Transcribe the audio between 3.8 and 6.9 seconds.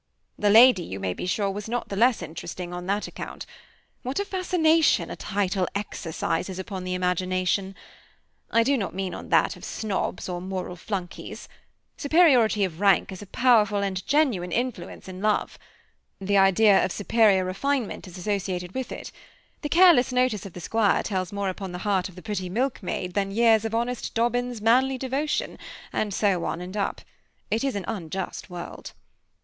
What a fascination a title exercises upon